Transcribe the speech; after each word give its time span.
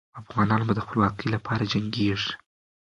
افغانان 0.21 0.61
به 0.67 0.73
د 0.75 0.79
خپلواکۍ 0.85 1.27
لپاره 1.35 1.69
جنګېږي. 1.73 2.31